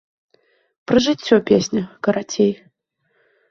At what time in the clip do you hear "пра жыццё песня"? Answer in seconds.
0.91-1.83